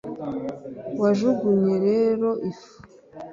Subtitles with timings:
[1.01, 2.75] wajugunye rero ifu.